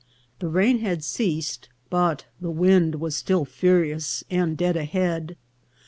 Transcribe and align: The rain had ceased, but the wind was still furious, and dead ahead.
The 0.39 0.47
rain 0.47 0.79
had 0.79 1.03
ceased, 1.03 1.69
but 1.91 2.25
the 2.41 2.49
wind 2.49 2.95
was 2.95 3.15
still 3.15 3.45
furious, 3.45 4.23
and 4.31 4.57
dead 4.57 4.75
ahead. 4.75 5.35